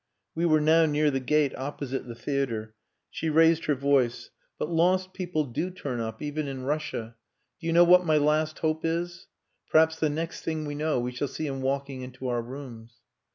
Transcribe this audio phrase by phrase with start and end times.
[0.33, 2.73] We were now near the gate opposite the theatre.
[3.11, 4.31] She raised her voice.
[4.57, 7.15] "But lost people do turn up even in Russia.
[7.59, 9.27] Do you know what my last hope is?
[9.69, 12.93] Perhaps the next thing we know, we shall see him walking into our rooms."